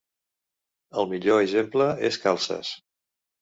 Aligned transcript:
El 1.01 1.07
millor 1.11 1.41
exemple 1.43 1.91
és 2.11 2.19
calces. 2.25 2.73